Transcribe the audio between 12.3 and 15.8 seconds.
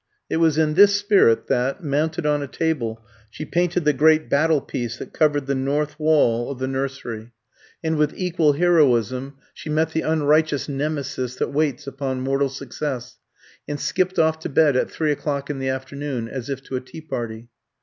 success, and skipped off to bed at three o'clock in the